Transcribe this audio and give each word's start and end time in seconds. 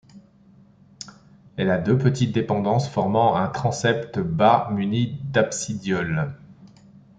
Elle 1.57 1.69
a 1.69 1.77
deux 1.77 1.95
petites 1.95 2.33
dépendances 2.33 2.89
formant 2.89 3.35
un 3.35 3.47
transept 3.49 4.17
bas 4.17 4.67
munis 4.71 5.21
d'absidioles. 5.25 6.33